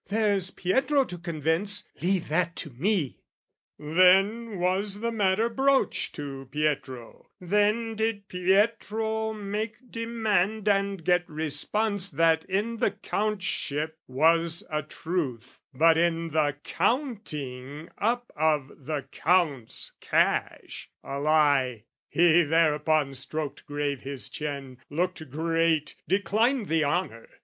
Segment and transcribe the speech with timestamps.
[0.09, 3.19] "There's Pietro to convince: leave that to me!"
[3.77, 12.09] Then was the matter broached to Pietro; then Did Pietro make demand and get response
[12.09, 19.91] That in the Countship was a truth, but in The counting up of the Count's
[20.01, 27.29] cash, a lie: He thereupon stroked grave his chin, looked great, Declined the honour.